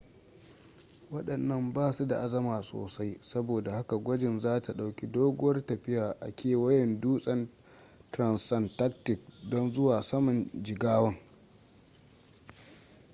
[1.11, 6.31] wadannan ba su da azama sosai saboda haka gwajin za ta dauki doguwar tafiya a
[6.31, 7.49] kewayen dutsen
[8.11, 9.19] transantarctic
[9.49, 11.15] don zuwa saman jigawan